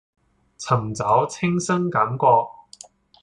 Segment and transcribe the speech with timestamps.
[0.57, 2.25] 尋找清新感覺